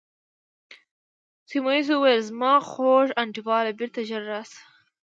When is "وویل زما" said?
1.91-2.53